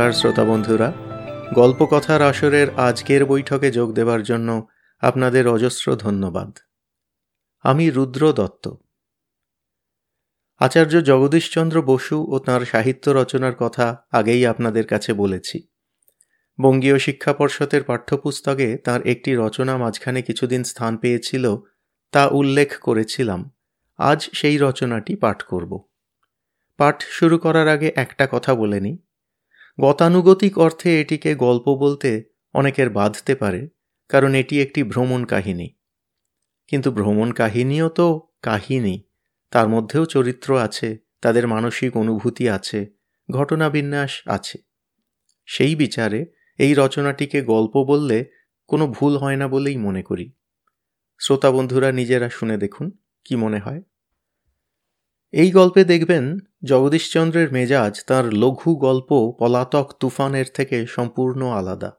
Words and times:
নমস্কার, 0.00 0.12
শ্রোতা 0.12 0.44
বন্ধুরা। 0.44 0.92
গল্পকথার 1.54 2.22
আসরের 2.22 2.74
আজকের 2.76 3.24
বৈঠকে 3.24 3.70
যোগ 3.70 3.92
দেবার 3.92 4.22
জন্য 4.22 4.66
আপনাদের 5.00 5.48
অজস্র 5.48 5.96
ধন্যবাদ। 5.96 6.58
আমি 7.62 7.90
রুদ্র 7.90 8.32
দত্ত। 8.32 8.68
আচার্য 10.58 11.04
জগদীশচন্দ্র 11.04 11.82
বসু 11.82 12.26
ও 12.28 12.38
তাঁর 12.38 12.64
সাহিত্য 12.64 13.10
রচনার 13.10 13.54
কথা 13.54 14.04
আগেই 14.10 14.46
আপনাদের 14.46 14.86
কাছে 14.86 15.12
বলেছি। 15.12 15.68
বঙ্গীয় 16.60 16.98
শিক্ষা 16.98 17.32
পর্ষদের 17.32 17.84
পাঠ্যপুস্তকে 17.84 18.76
তার 18.76 19.02
একটি 19.02 19.34
রচনা 19.34 19.76
মাঝখানে 19.76 20.22
কিছুদিন 20.22 20.64
স্থান 20.64 20.96
পেয়েছিল, 20.96 21.56
তা 22.12 22.26
উল্লেখ 22.26 22.78
করেছিলাম। 22.78 23.50
আজ 23.98 24.30
সেই 24.32 24.58
রচনাটি 24.58 25.16
পাঠ 25.16 25.42
করব। 25.42 25.84
পাঠ 26.76 27.02
শুরু 27.02 27.38
করার 27.38 27.68
আগে 27.68 27.92
একটা 27.96 28.28
কথা 28.30 28.54
বলে 28.54 28.80
নিই। 28.80 28.98
গতানুগতিক 29.78 30.58
অর্থে 30.58 31.00
এটিকে 31.00 31.34
গল্প 31.34 31.74
বলতে 31.74 32.24
অনেকের 32.54 32.90
বাঁধতে 32.90 33.34
পারে, 33.34 33.68
কারণ 34.08 34.34
এটি 34.34 34.62
একটি 34.62 34.82
ভ্রমণ 34.82 35.24
কাহিনী। 35.24 35.68
কিন্তু 36.68 36.90
ভ্রমণ 36.90 37.32
কাহিনীও 37.32 37.88
তো 37.88 38.28
কাহিনী। 38.42 39.02
তার 39.50 39.68
মধ্যেও 39.68 40.04
চরিত্র 40.04 40.58
আছে, 40.58 40.98
তাদের 41.20 41.48
মানসিক 41.48 41.96
অনুভূতি 41.96 42.48
আছে, 42.48 42.86
ঘটনাবিন্যাস 43.30 44.22
আছে। 44.26 44.58
সেই 45.46 45.76
বিচারে 45.76 46.26
এই 46.58 46.74
রচনাটিকে 46.74 47.42
গল্প 47.42 47.84
বললে 47.84 48.30
কোনো 48.68 48.86
ভুল 48.86 49.16
হয় 49.16 49.36
না 49.36 49.48
বলেই 49.48 49.76
মনে 49.76 50.02
করি। 50.02 50.32
শ্রোতা 51.20 51.50
বন্ধুরা 51.50 51.92
নিজেরা 51.92 52.28
শুনে 52.28 52.56
দেখুন, 52.56 52.90
কি 53.24 53.36
মনে 53.36 53.58
হয়? 53.58 53.82
এই 55.32 55.50
গল্পে 55.50 55.84
দেখবেন 55.84 56.38
জগদীশচন্দ্রের 56.64 57.52
মেজাজ 57.52 58.04
তার 58.04 58.34
লঘু 58.34 58.76
গল্প 58.76 59.36
পলাতক 59.38 59.92
তুফানের 60.00 60.44
থেকে 60.54 60.86
সম্পূর্ণ 60.86 61.46
আলাদা। 61.46 61.92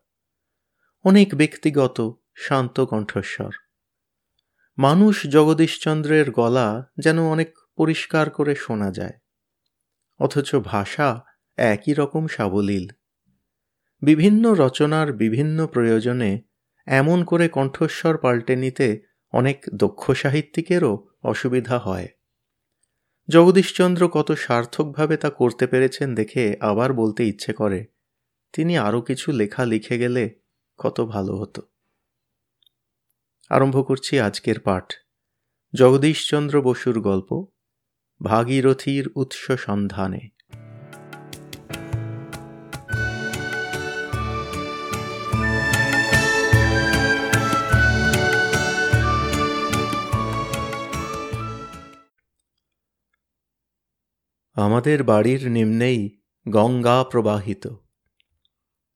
অনেক 1.04 1.36
ব্যক্তিগত 1.36 2.20
শান্ত 2.36 2.80
কণ্ঠস্বর। 2.80 3.52
মানুষ 4.78 5.28
জগদীশচন্দ্রের 5.28 6.32
গলা 6.32 6.92
যেন 6.98 7.24
অনেক 7.24 7.54
পরিষ্কার 7.78 8.30
করে 8.30 8.56
শোনা 8.56 8.92
যায়। 8.92 9.14
অথচ 10.20 10.56
ভাষা 10.56 11.22
একই 11.58 11.94
রকম 11.94 12.28
সাবলীল। 12.28 12.90
বিভিন্ন 14.02 14.54
রচনার 14.54 15.14
বিভিন্ন 15.14 15.68
প্রয়োজনে 15.68 16.42
এমন 16.88 17.24
করে 17.24 17.50
কণ্ঠস্বর 17.50 18.18
পাল্টে 18.18 18.56
নিতে 18.56 19.02
অনেক 19.32 19.66
দক্ষ 19.74 20.12
সাহিত্যিকেরও 20.12 21.08
অসুবিধা 21.24 21.80
হয়। 21.80 22.08
জগদীশচন্দ্র 23.32 24.10
কত 24.14 24.32
সার্থকভাবে 24.32 25.16
তা 25.18 25.30
করতে 25.30 25.68
পেরেছেন 25.68 26.16
দেখে 26.16 26.58
আবার 26.62 26.94
বলতে 26.94 27.22
ইচ্ছে 27.28 27.54
করে, 27.54 27.80
তিনি 28.54 28.74
আরও 28.78 29.02
কিছু 29.02 29.28
লেখা 29.32 29.64
লিখে 29.66 29.96
গেলে 29.98 30.24
কত 30.80 30.98
ভালো 31.02 31.34
হতো। 31.36 31.62
আরম্ভ 33.50 33.88
করছি 33.88 34.14
আজকের 34.20 34.60
পাঠ। 34.60 34.94
জগদীশচন্দ্র 35.74 36.62
বসুর 36.62 37.02
গল্প, 37.02 37.30
ভাগীরথীর 38.22 39.06
উৎস 39.16 39.52
সন্ধানে। 39.52 40.22
আমাদের 54.54 55.04
বাড়ির 55.04 55.52
নিম্নেই 55.52 56.22
গঙ্গা 56.50 57.04
প্রবাহিত। 57.04 57.68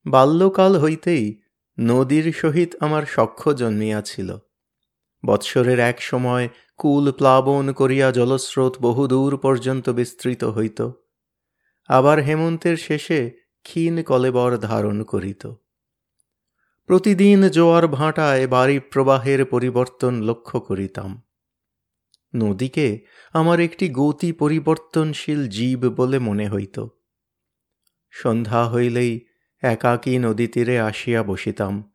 বাল্যকাল 0.08 0.78
হইতেই 0.78 1.42
নদীর 1.80 2.34
সহিত 2.34 2.76
আমার 2.80 3.04
সখ্য 3.06 3.56
জন্মিয়াছিল। 3.56 4.38
বৎসরের 5.26 5.80
এক 5.80 6.02
সময় 6.02 6.50
কুল 6.78 7.12
প্লাবন 7.12 7.74
করিয়া 7.74 8.12
জলস্রোত 8.12 8.78
বহুদূর 8.82 9.38
পর্যন্ত 9.38 9.90
বিস্তৃত 9.90 10.44
হইত। 10.44 10.90
আবার 11.88 12.20
হেমন্তের 12.20 12.78
শেষে 12.78 13.32
ক্ষীণ 13.64 14.04
কলেবর 14.04 14.58
ধারণ 14.58 15.04
করিত। 15.04 15.48
প্রতিদিন 16.86 17.50
জোয়ার 17.50 17.88
ভাঁটায় 17.88 18.48
বাড়ি 18.48 18.80
প্রবাহের 18.80 19.46
পরিবর্তন 19.46 20.22
লক্ষ্য 20.22 20.60
করিতাম। 20.60 21.25
নদীকে 22.35 23.06
আমার 23.34 23.59
একটি 23.59 23.90
গতি 23.90 24.31
পরিবর্তনশীল 24.31 25.47
জীব 25.47 25.81
বলে 25.90 26.19
মনে 26.19 26.47
হইত। 26.47 26.85
সন্ধ্যা 28.13 28.69
হইলেই 28.69 29.25
একাকী 29.62 30.18
নদী 30.18 30.47
তীরে 30.47 30.79
আসিয়া 30.79 31.24
বসিতাম। 31.24 31.94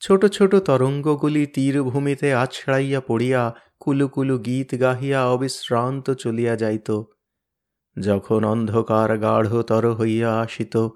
ছোট 0.00 0.26
ছোট 0.26 0.54
তরঙ্গগুলি 0.54 1.46
তীরভূমিতে 1.46 2.34
আছড়াইয়া 2.34 3.00
পড়িয়া 3.00 3.54
কুলু 3.80 4.08
কুলু 4.08 4.38
গীত 4.38 4.80
গাহিয়া 4.80 5.26
অবিশ্রান্ত 5.26 6.10
চলিয়া 6.10 6.56
যাইত। 6.56 7.02
যখন 7.98 8.44
অন্ধকার 8.44 9.18
গাঢ়তর 9.18 9.94
হইয়া 9.94 10.40
আসিত 10.40 10.88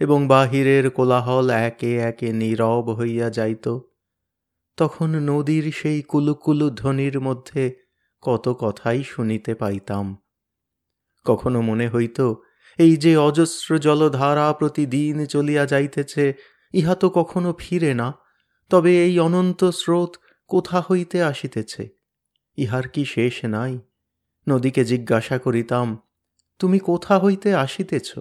এবং 0.00 0.26
বাহিরের 0.26 0.90
কোলাহল 0.90 1.50
একে 1.50 1.98
একে 1.98 2.32
নীরব 2.32 2.94
হইয়া 2.94 3.30
যাইত, 3.30 3.78
তখন 4.76 5.08
নদীর 5.08 5.72
সেই 5.72 6.02
কুলুকুলু 6.02 6.70
ধ্বনির 6.70 7.20
মধ্যে 7.20 7.83
কত 8.24 8.56
কথাই 8.58 9.02
শুনিতে 9.04 9.54
পাইতাম। 9.54 10.06
কখনো 11.24 11.60
মনে 11.60 11.88
হইত, 11.88 12.20
এই 12.78 12.96
যে 12.96 13.16
অজস্র 13.16 13.78
জলধারা 13.78 14.52
প্রতিদিন 14.52 15.26
চলিয়া 15.26 15.66
যাইতেছে, 15.66 16.34
ইহা 16.72 16.94
তো 16.94 17.10
কখনো 17.10 17.54
ফিরে 17.58 17.94
না, 17.94 18.12
তবে 18.70 19.04
এই 19.04 19.18
অনন্ত 19.18 19.64
স্রোত 19.64 20.16
কোথা 20.46 20.80
হইতে 20.80 21.22
আসিতেছে? 21.22 21.88
ইহার 22.56 22.88
কি 22.88 23.04
শেষ 23.04 23.44
নাই? 23.44 23.78
নদীকে 24.48 24.84
জিজ্ঞাসা 24.84 25.38
করিতাম, 25.38 26.02
তুমি 26.58 26.78
কোথা 26.78 27.18
হইতে 27.18 27.54
আসিতেছ? 27.54 28.18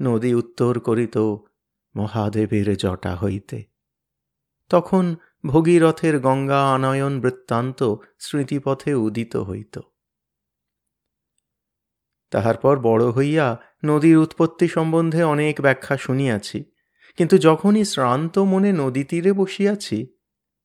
নদী 0.00 0.34
উত্তর 0.34 0.80
করিত, 0.80 1.18
মহাদেবের 1.96 2.76
জটা 2.76 3.16
হইতে। 3.16 3.64
তখন 4.68 5.16
ভগীরথের 5.46 6.20
গঙ্গা 6.20 6.60
আনয়ন 6.74 7.20
বৃত্তান্ত 7.20 7.80
স্মৃতিপথে 8.18 8.94
উদিত 8.94 9.36
হইত। 9.36 9.80
তাহার 12.30 12.56
পর 12.56 12.78
বড় 12.78 13.10
হইয়া 13.10 13.46
নদীর 13.84 14.16
উৎপত্তি 14.18 14.68
সম্বন্ধে 14.68 15.22
অনেক 15.24 15.60
ব্যাখ্যা 15.60 15.96
শুনিয়াছি, 15.96 16.64
কিন্তু 17.16 17.38
যখনই 17.38 17.84
শ্রান্ত 17.84 18.38
মনে 18.38 18.72
নদী 18.72 19.04
তীরে 19.04 19.32
বসিয়াছি, 19.32 20.06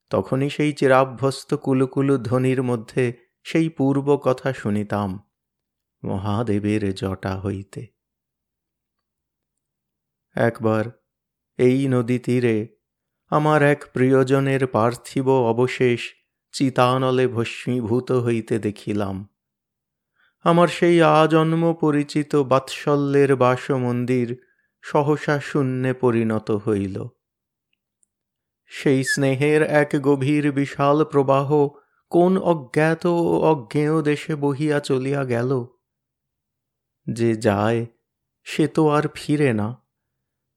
তখনই 0.09 0.49
সেই 0.49 0.73
চিরাভ্যস্ত 0.73 1.53
কুলুকুলু 1.53 2.17
ধ্বনির 2.17 2.63
মধ্যে 2.63 3.13
সেই 3.43 3.69
পূর্ব 3.69 4.17
কথা 4.17 4.53
শুনিতাম, 4.53 5.09
মহাদেবের 6.03 6.83
জটা 6.95 7.33
হইতে। 7.39 7.81
একবার 10.35 10.85
এই 11.59 11.87
নদী 11.87 12.19
তীরে 12.19 12.80
আমার 13.31 13.63
এক 13.63 13.85
প্রিয়জনের 13.93 14.67
পার্থিব 14.67 15.29
অবশেষ 15.29 16.01
চিতানলে 16.51 17.27
ভস্মীভূত 17.27 18.11
হইতে 18.11 18.59
দেখিলাম। 18.59 19.27
আমার 20.43 20.67
সেই 20.67 21.01
আজন্ম 21.01 21.73
পরিচিত 21.73 22.35
বাৎসল্যের 22.35 23.35
বাসমন্দির 23.35 24.41
সহসা 24.81 25.39
শূন্যে 25.39 25.93
পরিণত 25.93 26.51
হইল। 26.51 27.07
সেই 28.65 29.03
স্নেহের 29.03 29.61
এক 29.61 29.89
গভীর 30.01 30.51
বিশাল 30.51 31.03
প্রবাহ 31.03 31.67
কোন 32.09 32.37
অজ্ঞাত 32.37 33.05
ও 33.05 33.39
অজ্ঞেয় 33.41 34.01
দেশে 34.01 34.35
বহিয়া 34.35 34.79
চলিয়া 34.79 35.23
গেল? 35.25 35.65
যে 37.09 37.35
যায় 37.35 37.85
সে 38.43 38.67
তো 38.67 38.89
আর 38.89 39.03
ফিরে 39.13 39.53
না, 39.53 39.85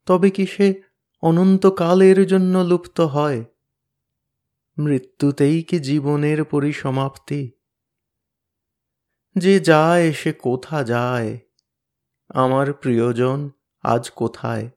তবে 0.06 0.30
কি 0.30 0.46
সে 0.46 0.93
অনন্তকালের 1.24 2.26
জন্য 2.26 2.58
লুপ্ত 2.58 3.00
হয়। 3.00 3.44
মৃত্যুতেই 4.78 5.62
কি 5.62 5.80
জীবনের 5.80 6.44
পরিসমাপ্তি? 6.44 7.50
যে 9.38 9.60
যায়, 9.60 10.12
সে 10.12 10.32
কোথা 10.32 10.82
যায়? 10.82 11.38
আমার 12.28 12.72
প্রিয়জন 12.72 13.50
আজ 13.82 14.10
কোথায়? 14.10 14.70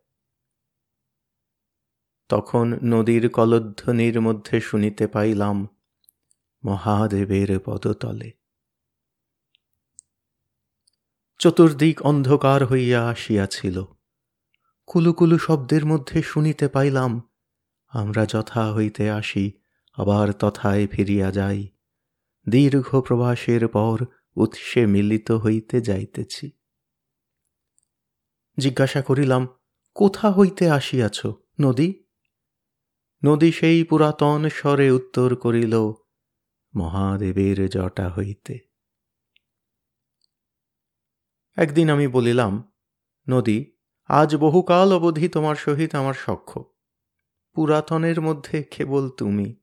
তখন 2.29 2.79
নদীর 2.83 3.29
কলধ্বনির 3.29 4.21
মধ্যে 4.21 4.61
শুনিতে 4.61 5.07
পাইলাম 5.07 5.67
মহাদেবের 6.65 7.59
পদতলে। 7.65 8.31
চতুর্দিক 11.39 12.01
অন্ধকার 12.01 12.65
হইয়া 12.65 13.07
আসিয়াছিল। 13.07 13.96
কুলুকুলু 14.87 15.37
শব্দের 15.37 15.85
মধ্যে 15.85 16.21
শুনিতে 16.21 16.67
পাইলাম, 16.67 17.29
আমরা 17.87 18.25
যথা 18.25 18.73
হইতে 18.73 19.09
আসি, 19.09 19.51
আবার 19.93 20.33
তথায় 20.33 20.87
ফিরিয়া 20.87 21.31
যাই। 21.31 21.67
দীর্ঘ 22.49 22.99
প্রবাসের 22.99 23.67
পর 23.67 24.05
উৎসে 24.35 24.85
মিলিত 24.85 25.31
হইতে 25.31 25.81
যাইতেছি। 25.81 26.51
জিজ্ঞাসা 28.59 29.01
করিলাম, 29.01 29.47
কোথা 29.95 30.31
হইতে 30.31 30.69
আসিয়াছ, 30.69 31.27
নদী? 31.61 31.93
নদী 33.25 33.51
সেই 33.51 33.83
পুরাতন 33.83 34.49
স্বরে 34.49 34.91
উত্তর 34.91 35.35
করিল, 35.35 35.79
মহাদেবের 36.75 37.69
জটা 37.69 38.09
হইতে। 38.09 38.59
একদিন 41.55 41.89
আমি 41.89 42.07
বলিলাম, 42.07 42.71
নদী 43.29 43.76
আজ 44.07 44.35
বহুকাল 44.35 44.93
অবধি 44.93 45.27
তোমার 45.27 45.55
সহিত 45.55 45.95
আমার 45.95 46.13
সখ্য। 46.13 46.63
পুরাতনের 47.53 48.21
মধ্যে 48.21 48.63
কেবল 48.63 49.09
তুমি। 49.09 49.55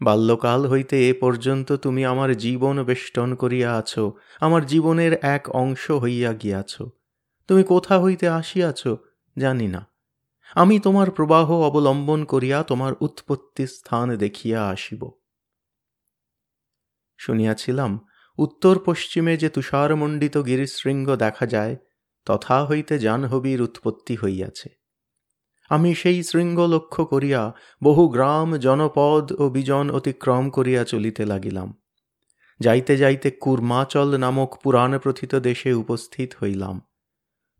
বাল্যকাল 0.00 0.66
হইতে 0.66 1.10
এ 1.10 1.12
পর্যন্ত 1.12 1.72
তুমি 1.72 2.04
আমার 2.04 2.36
জীবন 2.36 2.84
বেষ্টন 2.84 3.34
করিয়া 3.34 3.74
আছো, 3.74 4.12
আমার 4.40 4.66
জীবনের 4.66 5.12
এক 5.22 5.48
অংশ 5.48 5.90
হইয়া 5.90 6.32
গিয়াছ। 6.32 6.82
তুমি 7.48 7.62
কোথা 7.62 8.00
হইতে 8.00 8.28
আসিয়াছ 8.28 8.88
জানি 9.38 9.68
না। 9.68 9.86
আমি 10.54 10.78
তোমার 10.78 11.10
প্রবাহ 11.10 11.52
অবলম্বন 11.52 12.24
করিয়া 12.24 12.62
তোমার 12.62 12.92
উৎপত্তি 13.00 13.66
স্থান 13.66 14.16
দেখিয়া 14.16 14.68
আসিব। 14.68 15.10
শুনিয়াছিলাম 17.18 18.06
উত্তর 18.38 18.78
পশ্চিমে 18.84 19.36
যে 19.36 19.48
তুষারমণ্ডিত 19.48 20.38
গিরিশৃঙ্গ 20.38 21.16
দেখা 21.16 21.46
যায় 21.46 21.76
তথা 22.28 22.64
হইতে 22.64 22.98
জাহ্নবীর 22.98 23.62
উৎপত্তি 23.62 24.16
হইয়াছে। 24.24 24.68
আমি 25.68 25.94
সেই 25.94 26.22
শৃঙ্গ 26.22 26.60
লক্ষ্য 26.60 27.04
করিয়া 27.04 27.54
বহু 27.84 28.08
গ্রাম, 28.08 28.56
জনপদ 28.56 29.40
ও 29.40 29.48
বিজন 29.48 29.90
অতিক্রম 29.90 30.50
করিয়া 30.50 30.84
চলিতে 30.84 31.26
লাগিলাম। 31.26 31.80
যাইতে 32.60 32.96
যাইতে 32.96 33.30
কুর্মাচল 33.30 34.16
নামক 34.16 34.58
পুরাণ 34.62 34.98
প্রথিত 34.98 35.34
দেশে 35.34 35.72
উপস্থিত 35.72 36.30
হইলাম। 36.42 36.80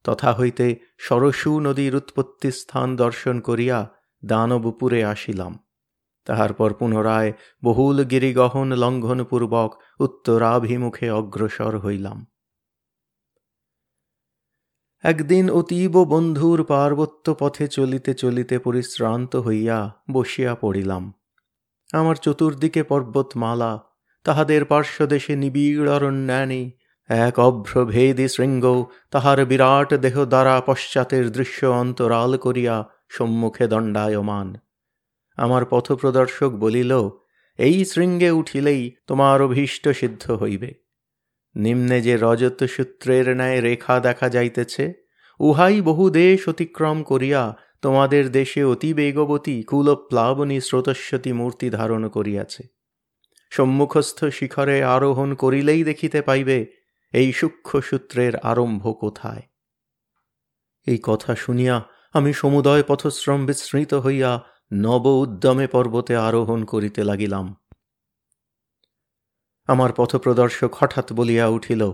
তথা 0.05 0.32
হইতে 0.32 0.76
সরসু 0.99 1.61
নদীর 1.61 1.97
উৎপত্তি 1.97 2.50
স্থান 2.50 2.97
দর্শন 2.97 3.41
করিয়া 3.41 3.91
দানবপুরে 4.25 5.05
আসিলাম। 5.05 5.59
তাহার 6.25 6.53
পর 6.53 6.75
পুনরায় 6.75 7.32
বহুল 7.64 8.05
গিরিগহন 8.05 8.73
লঙ্ঘনপূর্বক 8.73 9.82
উত্তরাভিমুখে 10.00 11.11
অগ্রসর 11.11 11.79
হইলাম। 11.79 12.26
একদিন 15.03 15.50
অতীব 15.50 16.05
বন্ধুর 16.05 16.65
পার্বত্য 16.65 17.35
পথে 17.39 17.69
চলিতে 17.69 18.15
চলিতে 18.15 18.59
পরিশ্রান্ত 18.59 19.37
হইয়া 19.37 19.93
বসিয়া 20.11 20.55
পড়িলাম। 20.55 21.12
আমার 21.93 22.17
চতুর্দিকে 22.17 22.83
পর্বতমালা, 22.83 23.81
তাহাদের 24.25 24.65
পার্শ্বদেশে 24.65 25.37
নিবিড় 25.37 25.93
অরণ্যানি, 25.93 26.73
এক 27.09 27.39
অভ্রভেদী 27.39 28.29
শৃঙ্গ 28.29 28.85
তাহার 29.11 29.47
বিরাট 29.47 29.95
দেহ 29.95 30.25
দ্বারা 30.25 30.61
পশ্চাতের 30.61 31.33
দৃশ্য 31.33 31.67
অন্তরাল 31.67 32.37
করিয়া 32.37 32.89
সম্মুখে 33.09 33.67
দণ্ডায়মান। 33.69 34.56
আমার 35.37 35.65
পথপ্রদর্শক 35.65 36.49
বলিল, 36.49 37.11
এই 37.59 37.85
শৃঙ্গে 37.85 38.31
উঠিলেই 38.31 38.93
তোমার 39.06 39.43
অভীষ্ট 39.43 39.89
সিদ্ধ 39.89 40.31
হইবে। 40.31 40.88
নিম্নে 41.58 42.00
যে 42.00 42.16
রজত 42.16 42.64
সূত্রের 42.64 43.37
ন্যায় 43.37 43.60
রেখা 43.60 44.00
দেখা 44.00 44.28
যাইতেছে, 44.28 44.93
উহাই 45.40 45.81
বহু 45.81 46.10
দেশ 46.10 46.49
অতিক্রম 46.49 47.02
করিয়া 47.02 47.56
তোমাদের 47.82 48.32
দেশে 48.32 48.64
অতি 48.64 48.94
বেগবতী 48.94 49.62
কুলপ্লাবনী 49.62 50.60
স্রোতস্বতী 50.60 51.32
মূর্তি 51.32 51.70
ধারণ 51.70 52.08
করিয়াছে। 52.08 52.62
সম্মুখস্থ 53.50 54.25
শিখরে 54.25 54.84
আরোহণ 54.84 55.34
করিলেই 55.34 55.84
দেখিতে 55.84 56.22
পাইবে, 56.22 56.66
এই 57.12 57.32
সূক্ষ্ম 57.32 57.81
সূত্রের 57.81 58.37
আরম্ভ 58.37 58.93
কোথায়। 59.00 59.43
এই 60.87 60.99
কথা 61.02 61.34
শুনিয়া 61.34 61.82
আমি 62.12 62.32
সমুদয় 62.32 62.82
পথশ্রম 62.88 63.46
বিস্মৃত 63.46 63.94
হইয়া 63.94 64.43
নব 64.72 65.06
উদ্যমে 65.06 65.66
পর্বতে 65.66 66.16
আরোহণ 66.16 66.64
করিতে 66.64 67.04
লাগিলাম। 67.04 67.68
আমার 69.69 69.91
পথপ্রদর্শক 69.97 70.75
হঠাৎ 70.75 71.12
বলিয়া 71.12 71.47
উঠিল, 71.49 71.93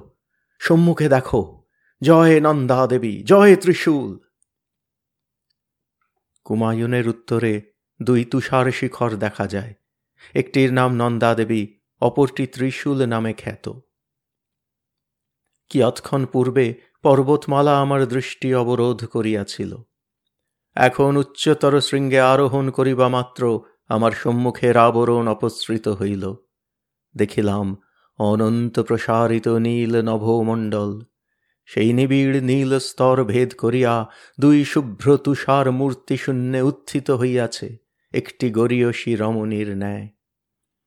সম্মুখে 0.59 1.09
দেখো, 1.09 1.67
জয় 2.03 2.41
নন্দা 2.41 2.87
দেবী 2.87 3.23
জয় 3.23 3.57
ত্রিশূল! 3.57 4.19
কুমায়ুনের 6.45 7.09
উত্তরে 7.09 7.63
দুই 8.03 8.25
তুষার 8.25 8.73
শিখর 8.73 9.17
দেখা 9.17 9.47
যায়। 9.47 9.75
একটির 10.35 10.73
নাম 10.73 10.95
নন্দা 10.95 11.35
দেবী 11.35 11.67
অপরটি 12.01 12.47
ত্রিশূল 12.47 13.05
নামে 13.05 13.33
খ্যাত। 13.33 13.71
কিয়ৎক্ষণ 15.71 16.27
পূর্বে 16.27 16.75
পর্বতমালা 17.03 17.81
আমার 17.81 18.07
দৃষ্টি 18.07 18.55
অবরোধ 18.55 19.05
করিয়াছিল। 19.05 19.77
এখন 20.77 21.17
উচ্চতর 21.17 21.81
শৃঙ্গে 21.81 22.21
আরোহণ 22.21 22.71
করিবা 22.71 23.09
মাত্র 23.09 23.61
আমার 23.89 24.13
সম্মুখের 24.13 24.77
আবরণ 24.77 25.29
অপসৃত 25.29 25.89
হইল। 25.89 26.35
দেখিলাম 27.17 27.67
অনন্ত 28.19 28.81
প্রসারিত 28.81 29.49
নীল 29.49 30.03
নভমণ্ডল। 30.03 30.93
সেই 31.69 31.93
নিবিড় 31.93 32.41
নীল 32.41 32.79
স্তর 32.79 33.25
ভেদ 33.25 33.55
করিয়া 33.55 34.07
দুই 34.41 34.65
শুভ্র 34.65 35.17
তুষার 35.17 35.73
মূর্তি 35.73 36.17
শূন্যে 36.17 36.61
উত্থিত 36.61 37.11
হইয়াছে, 37.11 37.69
একটি 38.15 38.51
গরীয়সী 38.51 39.17
রমণীর 39.17 39.77
ন্যায়। 39.77 40.09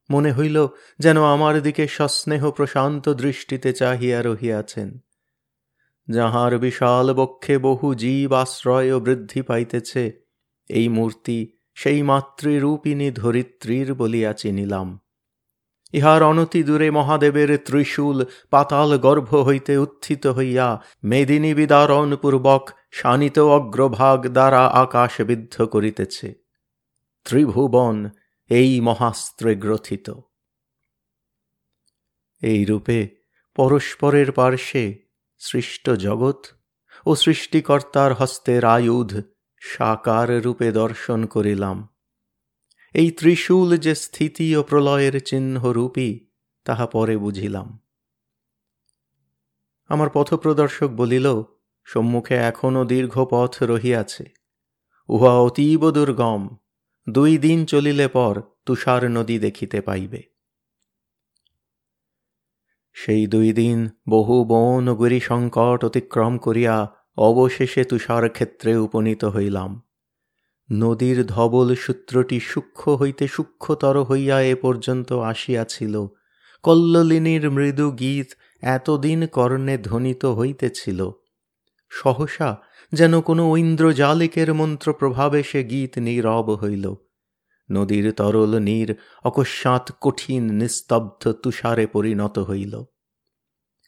মনে 0.10 0.32
হইল 0.32 0.68
যেন 1.00 1.24
আমার 1.24 1.62
দিকে 1.62 1.88
সস্নেহ 1.88 2.52
প্রশান্ত 2.52 3.10
দৃষ্টিতে 3.10 3.74
চাহিয়া 3.74 4.22
রহিয়াছেন। 4.22 5.00
যাহার 6.10 6.58
বিশাল 6.58 7.14
বক্ষে 7.14 7.58
বহু 7.58 7.88
জীব 7.94 8.34
আশ্রয় 8.34 8.96
ও 8.96 9.00
বৃদ্ধি 9.00 9.42
পাইতেছে, 9.42 10.04
এই 10.70 10.88
মূর্তি 10.90 11.40
সেই 11.74 12.04
মাতৃরূপিণী 12.04 13.12
ধরিত্রীর 13.12 13.94
বলিয়া 13.94 14.34
চিনিলাম। 14.34 14.88
ইহার 15.94 16.24
অনতি 16.24 16.64
দূরে 16.64 16.92
মহাদেবের 16.92 17.64
ত্রিশূল 17.64 18.26
পাতাল 18.50 18.98
গর্ভ 18.98 19.36
হইতে 19.36 19.78
উত্থিত 19.78 20.28
হইয়া 20.28 20.82
মেদিনী 21.04 21.54
বিদারণ 21.54 22.16
পূর্বক 22.16 22.70
শানিত 22.92 23.40
অগ্রভাগ 23.40 24.28
দ্বারা 24.28 24.68
আকাশ 24.68 25.22
বিদ্ধ 25.22 25.62
করিতেছে। 25.62 26.34
ত্রিভুবন 27.26 28.10
এই 28.50 28.82
মহাস্ত্রে 28.82 29.56
গ্রথিত। 29.56 30.08
এই 32.42 32.66
রূপে 32.66 33.08
পরস্পরের 33.56 34.32
পার্শ্বে 34.32 34.86
সৃষ্ট 35.40 35.90
জগৎ 35.90 36.48
ও 37.06 37.16
সৃষ্টিকর্তার 37.16 38.14
হস্তের 38.14 38.66
আয়ুধ 38.66 39.12
সাকার 39.62 40.44
রূপে 40.44 40.72
দর্শন 40.72 41.26
করিলাম। 41.26 41.97
এই 42.98 43.12
ত্রিশূল 43.12 43.78
যে 43.78 43.96
স্থিতি 43.96 44.56
ও 44.56 44.64
প্রলয়ের 44.64 45.24
চিহ্ন 45.24 45.72
রূপী, 45.72 46.28
তাহা 46.64 46.88
পরে 46.88 47.18
বুঝিলাম। 47.18 47.80
আমার 49.88 50.10
পথপ্রদর্শক 50.14 50.88
বলিল, 50.88 51.44
সম্মুখে 51.84 52.36
এখনও 52.36 52.86
দীর্ঘ 52.86 53.26
পথ 53.30 53.64
রহিয়াছে। 53.64 54.26
উহা 55.08 55.30
অতীব 55.30 55.92
দুর্গম। 55.92 56.48
দুই 57.10 57.38
দিন 57.38 57.66
চলিলে 57.66 58.08
পর 58.08 58.42
তুষার 58.66 59.12
নদী 59.12 59.40
দেখিতে 59.40 59.82
পাইবে। 59.82 60.24
সেই 62.94 63.28
দুই 63.28 63.54
দিন 63.54 63.90
বহু 64.10 64.46
বন 64.46 64.96
গিরি 64.96 65.20
সংকট 65.20 65.86
অতিক্রম 65.86 66.38
করিয়া 66.38 66.94
অবশেষে 67.18 67.84
তুষার 67.84 68.30
ক্ষেত্রে 68.30 68.76
উপনীত 68.76 69.26
হইলাম। 69.26 69.87
নদীর 70.72 71.26
ধবল 71.26 71.76
সূত্রটি 71.76 72.40
সূক্ষ্ম 72.40 72.96
হইতে 72.96 73.28
সূক্ষ্মতর 73.28 74.04
হইয়া 74.04 74.42
এ 74.42 74.56
পর্যন্ত 74.56 75.14
আসিয়াছিল। 75.14 76.06
কল্লোলিনীর 76.64 77.52
মৃদু 77.52 77.92
গীত 77.92 78.28
এতদিন 78.62 79.28
কর্ণে 79.28 79.78
ধ্বনিত 79.78 80.26
হইতেছিল। 80.26 81.10
সহসা 81.90 82.58
যেন 82.94 83.22
কোনো 83.22 83.52
ঐন্দ্রজালিকের 83.52 84.54
মন্ত্র 84.54 84.94
প্রভাবে 84.94 85.44
সে 85.44 85.64
গীত 85.64 85.98
নীরব 85.98 86.56
হইল। 86.56 86.94
নদীর 87.72 88.12
তরল 88.12 88.60
নীর 88.60 88.96
অকস্মাৎ 89.24 89.92
কঠিন 90.02 90.54
নিস্তব্ধ 90.54 91.32
তুষারে 91.32 91.86
পরিণত 91.88 92.40
হইল। 92.40 92.84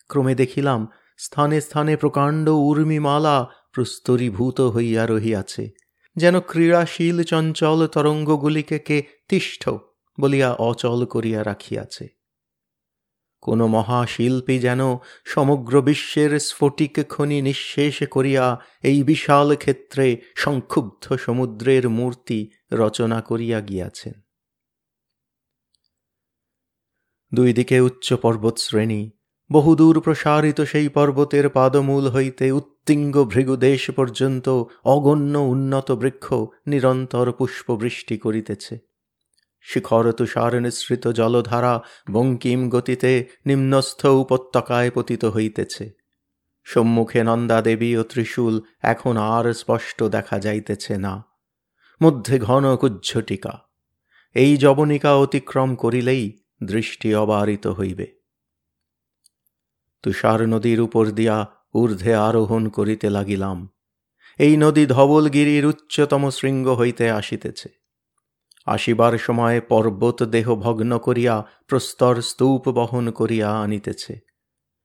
ক্রমে 0.08 0.36
দেখিলাম 0.36 0.88
স্থানে 1.18 1.62
স্থানে 1.62 1.96
প্রকাণ্ড 1.96 2.50
উর্মিমালা 2.50 3.48
প্রস্তরীভূত 3.74 4.62
হইয়া 4.62 5.06
রহিয়াছে। 5.06 5.89
যেন 6.20 6.36
ক্রীড়াশীল 6.40 7.18
চঞ্চল 7.24 7.80
তরঙ্গগুলিকে 7.88 8.80
কে 8.80 8.98
তিষ্ঠ 9.28 9.64
বলিয়া 10.18 10.50
অচল 10.70 11.00
করিয়া 11.06 11.42
রাখিয়াছে। 11.44 12.06
কোন 13.44 13.60
মহাশিল্পী 13.66 14.56
যেন 14.60 14.82
সমগ্র 15.26 15.74
বিশ্বের 15.82 16.32
স্ফটিক 16.40 16.96
খনি 17.10 17.42
নিঃশেষ 17.42 17.98
করিয়া 18.08 18.46
এই 18.84 18.98
বিশাল 19.04 19.48
ক্ষেত্রে 19.56 20.06
সংক্ষুব্ধ 20.36 21.06
সমুদ্রের 21.16 21.84
মূর্তি 21.90 22.40
রচনা 22.72 23.22
করিয়া 23.22 23.60
গিয়াছেন। 23.62 24.16
দুই 27.32 27.54
দিকে 27.54 27.78
উচ্চ 27.80 28.08
পর্বত 28.14 28.56
শ্রেণি 28.58 29.02
বহুদূর 29.52 30.02
প্রসারিত 30.02 30.62
সেই 30.62 30.90
পর্বতের 30.90 31.50
পাদমূল 31.50 32.08
হইতে 32.08 32.52
উত্তিঙ্গ 32.52 33.24
ভৃগুদেশ 33.24 33.92
পর্যন্ত 33.92 34.64
অগণ্য 34.84 35.38
উন্নত 35.38 35.92
বৃক্ষ 35.92 36.34
নিরন্তর 36.68 37.32
পুষ্পবৃষ্টি 37.32 38.18
করিতেছে। 38.18 38.80
শিখর 39.62 40.12
তুষার 40.12 40.62
নিঃসৃত 40.62 41.08
জলধারা 41.08 41.82
বঙ্কিম 42.12 42.70
গতিতে 42.70 43.26
নিম্নস্থ 43.46 44.06
উপত্যকায় 44.06 44.92
পতিত 44.92 45.26
হইতেছে। 45.26 45.92
সম্মুখে 46.64 47.24
নন্দাদেবী 47.24 47.96
ও 47.96 48.04
ত্রিশূল 48.04 48.62
এখন 48.82 49.18
আর 49.18 49.54
স্পষ্ট 49.54 50.04
দেখা 50.04 50.40
যাইতেছে 50.40 50.98
না। 50.98 51.24
মধ্যে 52.04 52.40
ঘন 52.40 52.76
কুজ্ঝটিকা। 52.76 53.60
এই 54.36 54.58
জবনিকা 54.58 55.16
অতিক্রম 55.16 55.76
করিলেই 55.76 56.40
দৃষ্টি 56.64 57.16
অবারিত 57.16 57.68
হইবে। 57.68 58.19
তুষার 60.02 60.48
নদীর 60.48 60.82
উপর 60.82 61.08
দিয়া 61.08 61.48
ঊর্ধ্বে 61.74 62.16
আরোহণ 62.16 62.70
করিতে 62.70 63.10
লাগিলাম। 63.10 63.70
এই 64.38 64.58
নদী 64.58 64.86
ধবলগিরির 64.86 65.66
উচ্চতম 65.66 66.30
শৃঙ্গ 66.30 66.70
হইতে 66.74 67.12
আসিতেছে। 67.12 67.70
আসিবার 68.66 69.18
সময় 69.18 69.62
পর্বত 69.62 70.24
দেহ 70.24 70.56
ভগ্ন 70.56 70.98
করিয়া 71.00 71.46
প্রস্তর 71.68 72.22
স্তূপ 72.22 72.70
বহন 72.70 73.12
করিয়া 73.12 73.60
আনিতেছে। 73.60 74.20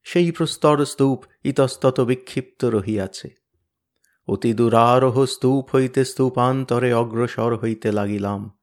সেই 0.04 0.30
প্রস্তর 0.30 0.86
স্তূপ 0.86 1.24
ইতস্তত 1.44 2.00
বিক্ষিপ্ত 2.00 2.64
রহিয়াছে। 2.64 3.30
অতি 4.26 4.54
দূরারোহ 4.54 5.24
স্তূপ 5.24 5.74
হইতে 5.74 6.04
স্তূপান্তরে 6.04 6.92
অগ্রসর 6.94 7.56
হইতে 7.56 7.92
লাগিলাম। 7.92 8.58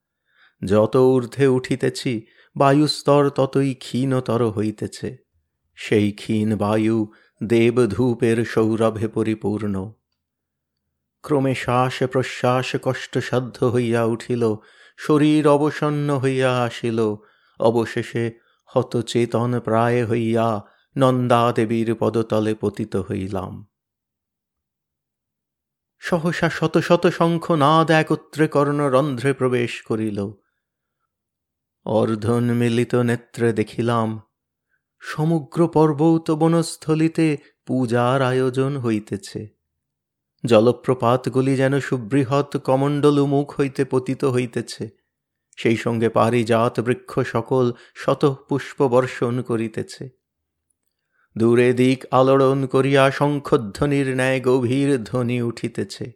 যত 0.66 0.98
ঊর্ধ্বে 0.98 1.48
উঠিতেছি, 1.48 2.26
বায়ুস্তর 2.58 3.30
ততই 3.30 3.74
ক্ষীণতর 3.74 4.50
হইতেছে। 4.50 5.21
সেই 5.82 6.12
ক্ষীণ 6.12 6.50
বায়ু 6.56 6.98
দেবধূপের 7.44 8.46
সৌরভে 8.46 9.08
পরিপূর্ণ। 9.08 9.76
ক্রমে 11.24 11.56
শ্বাস 11.56 12.04
প্রশ্বাস 12.04 12.76
কষ্টসাধ্য 12.82 13.58
হইয়া 13.66 14.04
উঠিল, 14.04 14.44
শরীর 14.98 15.48
অবসন্ন 15.48 16.08
হইয়া 16.20 16.52
আসিল। 16.62 17.00
অবশেষে 17.60 18.26
হতচেতন 18.66 19.52
প্রায় 19.60 20.00
হইয়া 20.06 20.48
নন্দাদেবীর 20.98 21.96
পদতলে 21.96 22.56
পতিত 22.56 22.96
হইলাম। 22.96 23.54
সহসা 26.00 26.50
শত 26.50 26.76
শত 26.78 27.04
শঙ্খ 27.08 27.52
নাদ 27.52 27.90
একত্রে 27.92 28.48
কর্ণরন্ধ্রে 28.48 29.32
প্রবেশ 29.34 29.74
করিল। 29.82 30.20
অর্ধন 31.86 32.44
মিলিত 32.54 32.94
নেত্রে 32.96 33.54
দেখিলাম 33.54 34.08
সমগ্র 35.02 35.68
পর্বত 35.68 36.32
বনস্থলিতে 36.32 37.38
পূজার 37.66 38.22
আয়োজন 38.22 38.78
হইতেছে। 38.78 39.48
জলপ্রপাতগুলি 40.46 41.56
যেন 41.56 41.80
সুবৃহৎ 41.80 42.58
কমণ্ডল 42.58 43.26
মুখ 43.26 43.60
হইতে 43.60 43.86
পতিত 43.86 44.26
হইতেছে। 44.26 44.90
সেই 45.58 45.78
সঙ্গে 45.78 46.10
পারিজাত 46.10 46.80
বৃক্ষ 46.80 47.20
সকল 47.20 47.72
শত 47.96 48.46
পুষ্প 48.50 48.88
বর্ষণ 48.88 49.42
করিতেছে। 49.42 50.10
দূরে 51.38 51.74
দিক 51.74 52.06
আলোড়ন 52.12 52.68
করিয়া 52.68 53.12
শঙ্খধ্বনির 53.12 54.16
ন্যায় 54.16 54.42
গভীর 54.42 55.04
ধ্বনি 55.04 55.42
উঠিতেছে। 55.42 56.12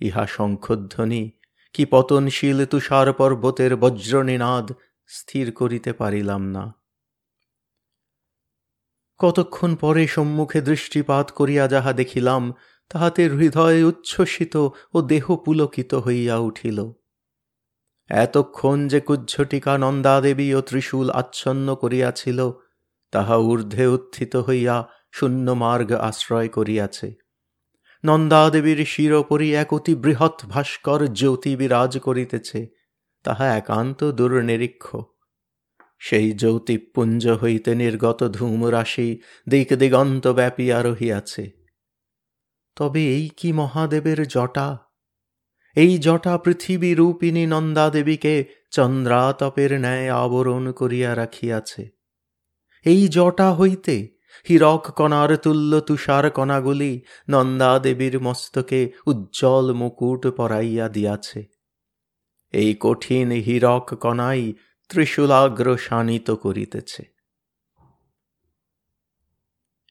ইহা 0.00 0.26
শঙ্খধ্বনি 0.26 1.30
কি 1.72 1.84
পতনশীল 1.84 2.66
তুষার 2.66 3.12
পর্বতের 3.12 3.76
বজ্রনিনাদ 3.76 4.72
স্থির 5.06 5.52
করিতে 5.52 5.92
পারিলাম 5.92 6.42
না। 6.46 6.83
কতক্ষণ 9.18 9.76
পরে 9.76 10.06
সম্মুখে 10.06 10.60
দৃষ্টিপাত 10.60 11.30
করিয়া 11.30 11.68
যাহা 11.68 11.92
দেখিলাম, 11.92 12.54
তাহাতে 12.88 13.28
হৃদয় 13.28 13.84
উচ্ছ্বসিত 13.84 14.56
ও 14.94 15.02
দেহ 15.02 15.36
পুলকিত 15.36 15.94
হইয়া 15.94 16.36
উঠিল। 16.36 16.92
এতক্ষণ 18.08 18.88
যে 18.88 19.00
কুজ্ঝটিকা 19.00 19.78
নন্দাদেবী 19.78 20.54
ও 20.54 20.60
ত্রিশূল 20.60 21.10
আচ্ছন্ন 21.10 21.74
করিয়াছিল, 21.74 22.50
তাহা 23.10 23.36
ঊর্ধ্বে 23.36 23.86
উত্থিত 23.86 24.36
হইয়া 24.36 24.88
শূন্য 25.12 25.50
মার্গ 25.50 25.92
আশ্রয় 25.92 26.48
করিয়াছে। 26.48 27.14
নন্দাদেবীর 28.04 28.86
শিরোপরি 28.86 29.54
এক 29.54 29.72
অতি 29.72 29.94
বৃহৎ 29.94 30.44
ভাস্কর 30.44 31.06
জ্যোতি 31.06 31.56
বিরাজ 31.56 31.98
করিতেছে, 31.98 32.66
তাহা 33.22 33.46
একান্ত 33.56 34.10
দুর্নিরীক্ষ। 34.10 34.96
সেই 36.04 36.28
জ্যোতিপুঞ্জ 36.32 37.22
হইতে 37.28 37.70
নির্গত 37.74 38.20
ধূমরাশি 38.28 39.08
দিক 39.48 39.68
দিগন্ত 39.72 40.24
ব্যাপিয়া 40.28 40.78
রহিয়াছে 40.82 41.44
তবে 42.76 43.02
এই 43.16 43.26
কি 43.36 43.48
মহাদেবের 43.52 44.20
জটা? 44.28 44.68
এই 45.76 45.92
জটা 45.98 46.34
পৃথিবী 46.38 46.90
রূপিণী 46.94 47.44
নন্দাদেবীকে 47.46 48.34
চন্দ্রাতপের 48.70 49.72
ন্যায় 49.80 50.08
আবরণ 50.14 50.64
করিয়া 50.72 51.10
রাখিয়াছে। 51.16 51.82
এই 52.86 53.08
জটা 53.08 53.48
হইতে 53.54 53.96
হীরক 54.48 54.84
কণার 54.90 55.30
তুল্য 55.36 55.72
তুষার 55.80 56.24
কণাগুলি 56.30 56.92
নন্দাদেবীর 57.30 58.16
মস্তকে 58.20 58.80
উজ্জ্বল 59.06 59.66
মুকুট 59.72 60.22
পরাইয়া 60.26 60.86
দিয়াছে। 60.88 61.40
এই 62.54 62.70
কঠিন 62.80 63.28
হীরক 63.46 63.86
কণাই 63.94 64.42
ত্রিশূলাগ্র 64.88 65.76
শানিত 65.76 66.30
করিতেছে। 66.30 67.04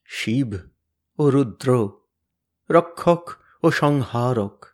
শিব 0.05 0.53
ও 1.19 1.29
রুদ্র, 1.29 1.89
রক্ষক 2.69 3.31
ও 3.63 3.71
সংহারক, 3.71 4.65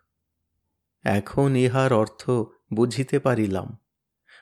এখন 1.04 1.56
ইহার 1.56 1.92
অর্থ 1.92 2.30
বুঝিতে 2.74 3.18
পারিলাম। 3.18 3.76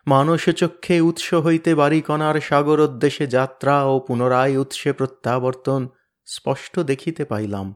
মানস 0.06 0.49
চক্ষে 0.49 1.00
উৎস 1.00 1.35
হইতে 1.35 1.75
বারিকণার 1.75 2.40
সাগর 2.40 2.80
উদ্দেশ্যে 2.80 3.26
যাত্রা 3.26 3.85
ও 3.85 4.00
পুনরায় 4.00 4.58
উৎসে 4.58 4.92
প্রত্যাবর্তন 4.92 5.88
স্পষ্ট 6.26 6.78
দেখিতে 6.80 7.25
পাইলাম। 7.25 7.75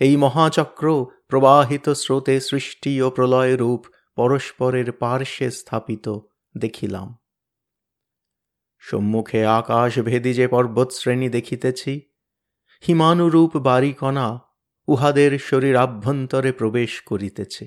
এই 0.00 0.16
মহাচক্র 0.16 1.06
প্রবাহিত 1.28 1.88
স্রোতে 1.88 2.40
সৃষ্টি 2.40 3.02
ও 3.02 3.10
প্রলয় 3.10 3.56
রূপ 3.56 3.86
পরস্পরের 4.16 4.92
পার্শ্বে 4.92 5.50
স্থাপিত। 5.50 6.18
দেখিলাম। 6.58 7.18
সম্মুখে 8.78 9.46
আকাশ 9.46 9.98
ভেদি 9.98 10.34
যে 10.34 10.48
পর্বতশ্রেণী 10.48 11.28
দেখিতেছি, 11.28 12.00
হিমানুরূপ 12.88 13.56
বারিকণা 13.56 14.40
উহাদের 14.86 15.38
শরীর 15.38 15.76
আভ্যন্তরে 15.76 16.52
প্রবেশ 16.52 17.00
করিতেছে। 17.00 17.66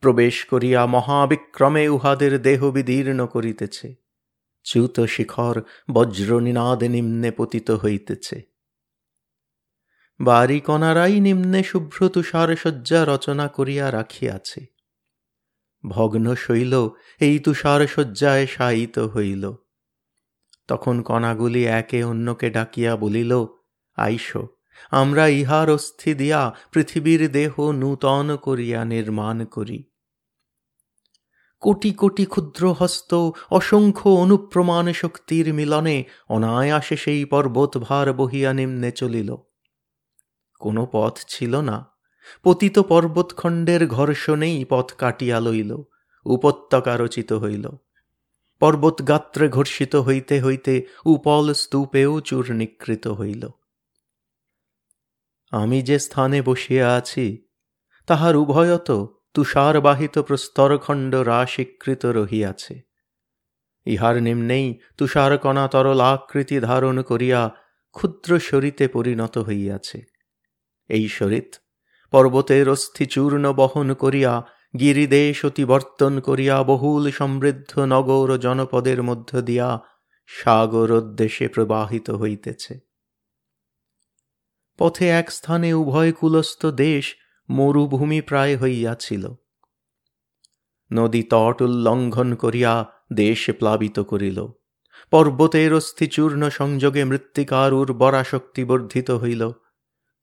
প্রবেশ 0.00 0.44
করিয়া 0.44 0.86
মহাবিক্রমে 0.86 1.88
উহাদের 1.88 2.42
দেহ 2.42 2.70
বিদীর্ণ 2.70 3.26
করিতেছে। 3.26 3.94
চ্যুত 4.62 5.00
শিখর 5.00 5.62
বজ্রনিনাদ 5.90 6.82
নিম্নে 6.84 7.30
পতিত 7.30 7.70
হইতেছে। 7.70 8.42
বারিকণারাই 10.20 11.20
নিম্নে 11.20 11.62
শুভ্র 11.62 12.08
তুষার 12.08 12.56
শয্যা 12.56 13.04
রচনা 13.04 13.48
করিয়া 13.48 13.92
রাখিয়াছে। 13.92 14.73
ভগ্ন 15.88 16.34
শৈল, 16.34 16.88
এই 17.20 17.38
তুষার 17.38 17.86
শয্যায় 17.86 18.46
শায়িত 18.46 18.98
হইল। 18.98 19.52
তখন 20.68 21.02
কণাগুলি 21.02 21.66
একে 21.66 22.04
অন্যকে 22.04 22.50
ডাকিয়া 22.50 22.96
বলিল, 22.96 23.46
আইস, 23.96 24.36
আমরা 24.90 25.26
ইহার 25.26 25.70
অস্থি 25.70 26.14
দিয়া 26.14 26.54
পৃথিবীর 26.72 27.32
দেহ 27.32 27.70
নূতন 27.72 28.36
করিয়া 28.42 28.84
নির্মাণ 28.84 29.44
করি। 29.44 29.84
কোটি 31.60 31.92
কোটি 31.92 32.26
ক্ষুদ্র 32.26 32.72
হস্ত, 32.72 33.14
অসংখ্য 33.50 34.10
অনুপ্রমাণ 34.10 34.92
শক্তির 34.92 35.54
মিলনে 35.54 36.04
অনায়াসে 36.28 36.96
সেই 36.96 37.24
পর্বত 37.24 37.78
ভার 37.78 38.12
বহিয়া 38.12 38.52
নিম্নে 38.52 38.90
চলিল। 38.90 39.36
কোনো 40.58 40.88
পথ 40.92 41.18
ছিল 41.28 41.60
না। 41.60 41.93
পতিত 42.42 42.78
পর্বতখণ্ডের 42.78 43.86
ঘর্ষণেই 43.86 44.64
পথ 44.64 44.92
কাটিয়া 44.92 45.40
লইল, 45.40 45.76
উপত্যকা 46.24 46.96
রচিত 46.96 47.32
হইল। 47.32 47.68
পর্বত 48.60 49.08
গাত্রে 49.08 49.48
ঘর্ষিত 49.48 49.96
হইতে 49.96 50.42
হইতে 50.42 50.86
উপল 51.06 51.52
স্তূপেও 51.52 52.20
চূর্ণীকৃত 52.20 53.08
হইল। 53.08 53.48
আমি 55.50 55.82
যে 55.82 55.98
স্থানে 55.98 56.42
বসিয়া 56.42 56.94
আছি, 56.94 57.46
তাহার 58.06 58.36
উভয়ত 58.36 59.06
তুষারবাহিত 59.34 60.18
প্রস্তরখণ্ড 60.18 61.14
রাশিকৃত 61.14 62.06
রহিয়াছে। 62.06 62.82
ইহার 63.86 64.22
নিম্নেই 64.22 64.78
তুষারকণা 64.96 65.68
তরল 65.68 66.00
আকৃতি 66.00 66.60
ধারণ 66.60 67.02
করিয়া 67.02 67.50
ক্ষুদ্র 67.90 68.40
শরীতে 68.40 68.88
পরিণত 68.88 69.38
হইয়াছে। 69.38 70.02
এই 70.88 71.08
শরীত 71.08 71.54
পর্বতের 72.14 72.68
অস্থি 72.68 73.06
চূর্ণ 73.06 73.52
বহন 73.52 73.94
করিয়া 73.94 74.42
গিরিদেশ 74.78 75.44
অতিবর্তন 75.44 76.20
করিয়া, 76.20 76.62
বহুল 76.62 77.10
সমৃদ্ধ 77.10 77.78
নগর 77.78 78.38
জনপদের 78.38 79.02
মধ্য 79.02 79.40
দিয়া 79.40 79.80
সাগর 80.26 80.86
সাগরোদ্দেশে 80.86 81.48
প্রবাহিত 81.48 82.10
হইতেছে। 82.10 82.80
পথে 84.78 85.08
এক 85.08 85.30
স্থানে 85.30 85.74
উভয় 85.74 86.12
কুলস্থ 86.12 86.66
দেশ 86.66 87.16
মরুভূমি 87.50 88.20
প্রায় 88.20 88.56
হইয়াছিল। 88.56 89.32
নদী 90.92 91.22
তট 91.22 91.62
উল্লঙ্ঘন 91.62 92.34
করিয়া 92.34 92.86
দেশ 93.12 93.50
প্লাবিত 93.50 94.00
করিল। 94.00 94.46
পর্বতের 95.10 95.74
অস্থিচূর্ণ 95.74 96.48
সংযোগে 96.48 97.04
মৃত্তিকার 97.04 97.72
উর্বরা 97.72 98.24
শক্তি 98.24 98.64
বর্ধিত 98.64 99.10
হইল। 99.10 99.50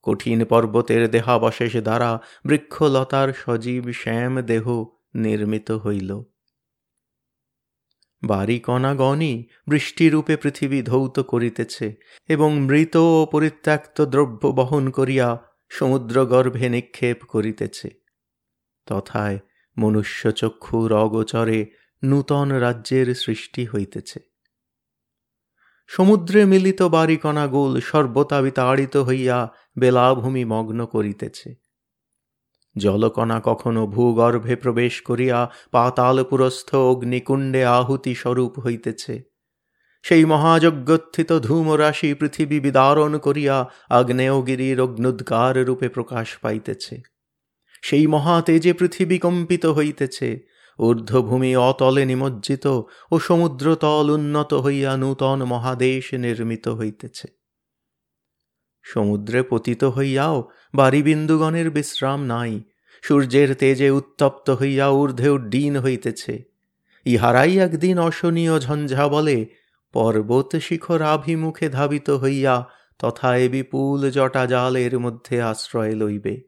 কঠিন 0.04 0.46
পর্বতের 0.46 1.12
দেহাবশেষ 1.12 1.78
দ্বারা 1.78 2.20
বৃক্ষলতার 2.46 3.34
সজীব 3.34 3.92
শ্যাম 3.92 4.42
দেহ 4.42 4.86
নির্মিত 5.16 5.72
হইল। 5.72 6.22
বাড়িকণাগণই 8.24 9.48
বৃষ্টিরূপে 9.68 10.38
পৃথিবী 10.38 10.82
ধৌত 10.82 11.20
করিতেছে 11.20 11.96
এবং 12.28 12.60
মৃত 12.60 12.98
ও 12.98 13.28
পরিত্যক্ত 13.32 14.02
দ্রব্য 14.02 14.48
বহন 14.48 14.90
করিয়া 14.90 15.38
সমুদ্রগর্ভে 15.70 16.70
নিক্ষেপ 16.70 17.26
করিতেছে। 17.26 17.90
তথায় 18.86 19.40
মনুষ্যচক্ষুর 19.78 20.94
অগোচরে 20.94 21.66
নূতন 22.04 22.52
রাজ্যের 22.52 23.16
সৃষ্টি 23.16 23.66
হইতেছে। 23.66 24.20
সমুদ্রে 25.88 26.46
মিলিত 26.46 26.82
বারিকণা 26.82 27.48
গোল 27.48 27.80
সর্বতা 27.80 28.42
বিতাড়িত 28.42 28.98
হইয়া 28.98 29.52
বেলাভূমি 29.80 30.46
মগ্ন 30.46 30.86
করিতেছে। 30.86 31.56
জলকণা 32.78 33.42
কখনো 33.44 33.88
ভূগর্ভে 33.88 34.56
প্রবেশ 34.56 35.02
করিয়া 35.02 35.52
পাতালপুরস্থ 35.72 36.76
অগ্নিকুণ্ডে 36.76 37.66
আহুতি 37.66 38.16
স্বরূপ 38.16 38.60
হইতেছে। 38.60 39.22
সেই 40.04 40.26
মহাযজ্ঞোত্থিত 40.26 41.40
ধূমরাশি 41.40 42.14
পৃথিবী 42.14 42.60
বিদারণ 42.60 43.18
করিয়া 43.18 43.70
আগ্নেয়গিরির 43.90 44.82
অগ্নুদ্গার 44.82 45.66
রূপে 45.66 45.90
প্রকাশ 45.90 46.38
পাইতেছে। 46.38 47.02
সেই 47.82 48.08
মহাতেজে 48.08 48.74
পৃথিবী 48.74 49.18
কম্পিত 49.18 49.66
হইতেছে। 49.66 50.40
ঊর্ধ্বভূমি 50.80 51.56
অতলে 51.56 52.06
নিমজ্জিত 52.06 52.68
ও 53.12 53.20
সমুদ্রতল 53.20 54.10
উন্নত 54.14 54.54
হইয়া 54.54 54.98
নূতন 54.98 55.44
মহাদেশ 55.44 56.14
নির্মিত 56.14 56.68
হইতেছে। 56.68 57.41
সমুদ্রে 58.84 59.44
পতিত 59.44 59.84
হইয়াও 59.84 60.50
বারিবিন্দুগণের 60.76 61.70
বিশ্রাম 61.70 62.24
নাই, 62.24 62.62
সূর্যের 63.04 63.56
তেজে 63.56 63.90
উত্তপ্ত 63.90 64.50
হইয়া 64.50 64.90
ঊর্ধ্বে 64.90 65.30
উড্ডীন 65.30 65.78
হইতেছে। 65.78 66.44
ইহারাই 67.06 67.58
একদিন 67.58 68.00
অশনীয় 68.00 68.60
ঝঞ্ঝা 68.60 69.08
বলে, 69.08 69.46
পর্বত 69.92 70.56
শিখরাভিমুখে 70.56 71.70
ধাবিত 71.70 72.10
হইয়া 72.10 72.70
তথা 73.00 73.38
এ 73.38 73.50
বিপুল 73.50 74.10
জটাজালের 74.10 75.00
মধ্যে 75.00 75.42
আশ্রয় 75.42 75.96
লইবে। 75.96 76.42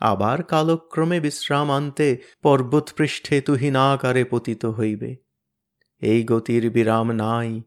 আবার 0.00 0.42
কালক্রমে 0.42 1.20
বিশ্রাম 1.20 1.70
আনতে 1.70 2.18
পর্বতপৃষ্ঠে 2.42 3.40
তুহিনাকারে 3.40 4.24
পতিত 4.24 4.66
হইবে। 4.66 5.16
এই 6.00 6.24
গতির 6.24 6.70
বিরাম 6.70 7.12
নাই, 7.12 7.62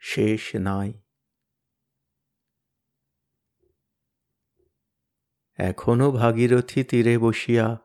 শেষ 0.00 0.56
নাই। 0.56 1.01
এখনও 5.58 6.10
ভাগীরথী 6.10 6.84
তীরে 6.84 7.18
বসিয়া 7.18 7.78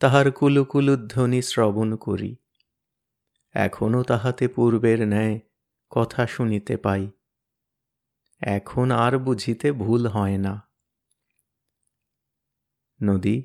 তাহার 0.00 0.32
কুলুকুলুধ্বনি 0.32 1.42
শ্রবণ 1.42 1.96
করি। 1.96 2.36
এখনও 3.52 4.02
তাহাতে 4.02 4.48
পূর্বের 4.48 5.08
ন্যায় 5.08 5.40
কথা 5.90 6.26
শুনিতে 6.26 6.76
পাই। 6.76 7.10
এখন 8.40 8.90
আর 8.90 9.18
বুঝিতে 9.18 9.72
ভুল 9.72 10.06
হয় 10.06 10.38
না। 10.38 10.70
নদী, 13.02 13.42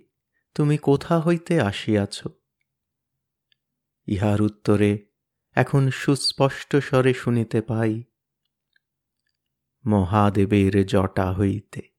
তুমি 0.56 0.78
কোথা 0.78 1.20
হইতে 1.20 1.62
আসিয়াছ? 1.62 2.28
ইহার 4.08 4.42
উত্তরে 4.42 5.06
এখন 5.56 5.90
সুস্পষ্ট 5.90 6.76
স্বরে 6.76 7.14
শুনিতে 7.14 7.62
পাই, 7.62 8.04
মহাদেবের 9.86 10.86
জটা 10.86 11.34
হইতে। 11.34 11.99